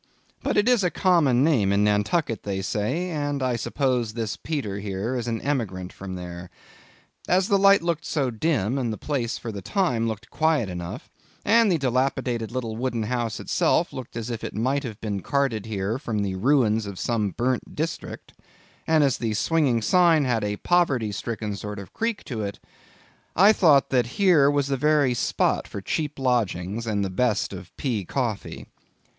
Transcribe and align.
But 0.41 0.57
it 0.57 0.67
is 0.67 0.83
a 0.83 0.89
common 0.89 1.43
name 1.43 1.71
in 1.71 1.83
Nantucket, 1.83 2.41
they 2.41 2.63
say, 2.63 3.11
and 3.11 3.43
I 3.43 3.55
suppose 3.55 4.15
this 4.15 4.35
Peter 4.35 4.79
here 4.79 5.15
is 5.15 5.27
an 5.27 5.39
emigrant 5.41 5.93
from 5.93 6.15
there. 6.15 6.49
As 7.27 7.49
the 7.49 7.59
light 7.59 7.83
looked 7.83 8.03
so 8.07 8.31
dim, 8.31 8.79
and 8.79 8.91
the 8.91 8.97
place, 8.97 9.37
for 9.37 9.51
the 9.51 9.61
time, 9.61 10.07
looked 10.07 10.31
quiet 10.31 10.69
enough, 10.69 11.11
and 11.45 11.71
the 11.71 11.77
dilapidated 11.77 12.51
little 12.51 12.75
wooden 12.75 13.03
house 13.03 13.39
itself 13.39 13.93
looked 13.93 14.17
as 14.17 14.31
if 14.31 14.43
it 14.43 14.55
might 14.55 14.81
have 14.83 14.99
been 15.01 15.21
carted 15.21 15.67
here 15.67 15.99
from 15.99 16.23
the 16.23 16.33
ruins 16.33 16.87
of 16.87 16.97
some 16.97 17.29
burnt 17.29 17.75
district, 17.75 18.33
and 18.87 19.03
as 19.03 19.19
the 19.19 19.35
swinging 19.35 19.83
sign 19.83 20.25
had 20.25 20.43
a 20.43 20.57
poverty 20.57 21.11
stricken 21.11 21.55
sort 21.55 21.77
of 21.77 21.93
creak 21.93 22.23
to 22.23 22.41
it, 22.41 22.57
I 23.35 23.53
thought 23.53 23.91
that 23.91 24.07
here 24.17 24.49
was 24.49 24.65
the 24.65 24.77
very 24.77 25.13
spot 25.13 25.67
for 25.67 25.79
cheap 25.79 26.17
lodgings, 26.17 26.87
and 26.87 27.05
the 27.05 27.11
best 27.11 27.53
of 27.53 27.69
pea 27.77 28.03
coffee. 28.03 28.65